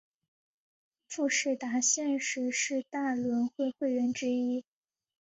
[1.05, 4.65] 富士达现时是大轮会会员之一。